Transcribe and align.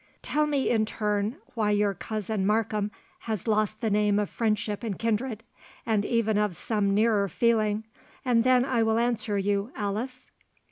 "Tell 0.23 0.47
me 0.47 0.67
in 0.71 0.87
turn, 0.87 1.37
why 1.53 1.69
your 1.69 1.93
cousin 1.93 2.43
Markham 2.43 2.89
has 3.29 3.47
lost 3.47 3.81
the 3.81 3.91
name 3.91 4.17
of 4.17 4.31
friendship 4.31 4.81
and 4.83 4.97
kindred, 4.97 5.43
and 5.85 6.03
even 6.05 6.39
of 6.39 6.55
some 6.55 6.95
nearer 6.95 7.29
feeling, 7.29 7.83
and 8.25 8.43
then 8.43 8.65
I 8.65 8.81
will 8.81 8.97
answer 8.97 9.37
you, 9.37 9.71
Alice?" 9.75 10.31